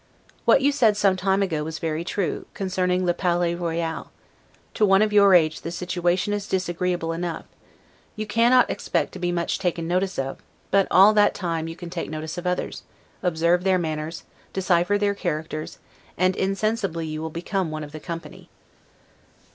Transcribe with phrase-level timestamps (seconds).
[0.45, 4.09] What you said some time ago was very true, concerning 'le Palais Royal';
[4.73, 7.45] to one of your age the situation is disagreeable enough:
[8.15, 10.39] you cannot expect to be much taken notice of;
[10.71, 12.81] but all that time you can take notice of others;
[13.21, 15.77] observe their manners, decipher their characters,
[16.17, 18.49] and insensibly you will become one of the company.